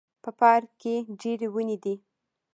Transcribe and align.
په 0.23 0.29
پارک 0.39 0.69
کې 0.81 0.95
ډیري 1.21 1.47
وني 1.53 1.77
دي 1.83 1.95